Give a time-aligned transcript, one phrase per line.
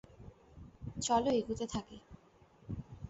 [1.01, 1.97] চলো এগোতে থাকি।